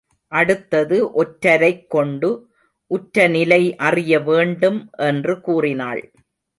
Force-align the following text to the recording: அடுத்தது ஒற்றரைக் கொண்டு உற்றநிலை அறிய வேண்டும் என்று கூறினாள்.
அடுத்தது 0.27 1.23
ஒற்றரைக் 1.23 1.87
கொண்டு 1.87 2.29
உற்றநிலை 2.89 3.75
அறிய 3.75 4.19
வேண்டும் 4.19 4.89
என்று 4.97 5.41
கூறினாள். 5.41 6.11